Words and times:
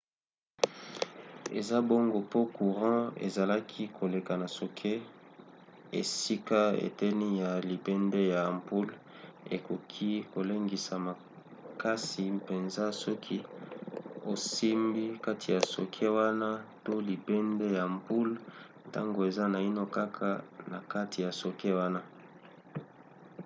eza 1.59 1.77
bongo 1.87 2.19
po 2.31 2.39
courant 2.57 3.07
ezalaki 3.27 3.83
koleka 3.97 4.33
na 4.41 4.47
socket 4.57 5.01
esika 5.99 6.61
eteni 6.87 7.27
ya 7.41 7.51
libende 7.69 8.21
ya 8.33 8.39
ampoule 8.53 8.93
ekoki 9.55 10.11
kolengisa 10.33 10.95
makasi 11.07 12.23
mpenza 12.37 12.85
soki 13.03 13.37
osimbi 14.31 15.05
kati 15.25 15.47
ya 15.55 15.61
socket 15.73 16.11
wana 16.19 16.49
to 16.83 16.93
libende 17.09 17.65
ya 17.77 17.81
ampoule 17.91 18.35
ntango 18.87 19.19
eza 19.29 19.45
naino 19.53 19.83
kaka 19.97 20.29
na 20.71 20.79
kati 20.93 21.17
ya 21.25 21.31
socket 21.41 21.73
wana 21.81 22.01